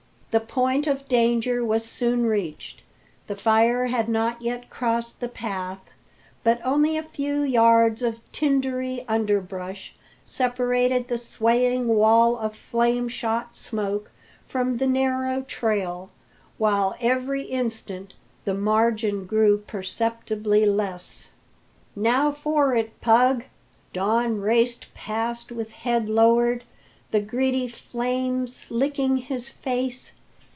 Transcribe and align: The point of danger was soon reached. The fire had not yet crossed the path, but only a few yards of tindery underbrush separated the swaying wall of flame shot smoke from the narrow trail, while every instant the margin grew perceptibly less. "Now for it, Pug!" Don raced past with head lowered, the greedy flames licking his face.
The 0.31 0.39
point 0.39 0.87
of 0.87 1.09
danger 1.09 1.61
was 1.61 1.83
soon 1.83 2.25
reached. 2.25 2.83
The 3.27 3.35
fire 3.35 3.87
had 3.87 4.07
not 4.07 4.41
yet 4.41 4.69
crossed 4.69 5.19
the 5.19 5.27
path, 5.27 5.89
but 6.41 6.61
only 6.63 6.95
a 6.95 7.03
few 7.03 7.41
yards 7.41 8.01
of 8.01 8.21
tindery 8.31 9.03
underbrush 9.09 9.93
separated 10.23 11.09
the 11.09 11.17
swaying 11.17 11.89
wall 11.89 12.37
of 12.37 12.55
flame 12.55 13.09
shot 13.09 13.57
smoke 13.57 14.09
from 14.47 14.77
the 14.77 14.87
narrow 14.87 15.41
trail, 15.41 16.09
while 16.57 16.95
every 17.01 17.41
instant 17.41 18.13
the 18.45 18.53
margin 18.53 19.25
grew 19.25 19.57
perceptibly 19.57 20.65
less. 20.65 21.31
"Now 21.93 22.31
for 22.31 22.73
it, 22.73 23.01
Pug!" 23.01 23.43
Don 23.91 24.39
raced 24.39 24.93
past 24.93 25.51
with 25.51 25.73
head 25.73 26.07
lowered, 26.07 26.63
the 27.11 27.19
greedy 27.19 27.67
flames 27.67 28.65
licking 28.69 29.17
his 29.17 29.49
face. 29.49 30.13